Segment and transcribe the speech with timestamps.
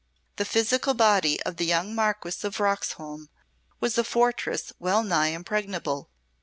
[0.37, 3.29] The physical body of the young Marquess of Roxholm
[3.79, 6.09] was a fortress well nigh impregnable.